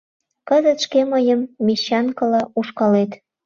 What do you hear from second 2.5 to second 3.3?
ушкалет...